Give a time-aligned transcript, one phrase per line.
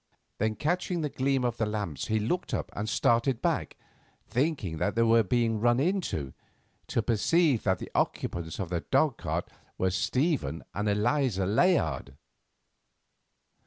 [0.39, 3.77] Then catching the gleam of the lamps he looked up and started back,
[4.27, 6.33] thinking that they were being run into,
[6.87, 12.17] to perceive that the occupants of the dog cart were Stephen and Eliza Layard.